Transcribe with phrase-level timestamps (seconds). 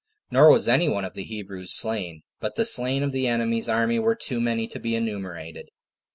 [0.31, 3.99] Nor was any one of the Hebrews slain; but the slain of the enemy's army
[3.99, 5.69] were too many to be enumerated.